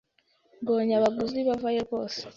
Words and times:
Mbonye 0.61 0.93
abaguzi 0.99 1.39
bavayo 1.47 1.79
rwose 1.87 2.19